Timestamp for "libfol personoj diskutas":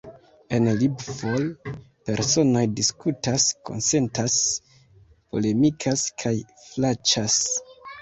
0.77-3.47